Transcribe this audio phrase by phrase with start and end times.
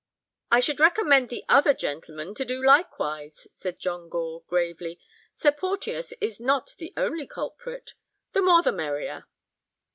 [0.49, 4.99] "I should recommend the other gentlemen to do likewise," said John Gore, gravely;
[5.31, 7.93] "Sir Porteus is not the only culprit.
[8.33, 9.25] The more the merrier."